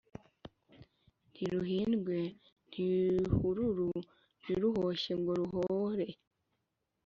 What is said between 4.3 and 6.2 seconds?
ntiruhoshe ngo ruhore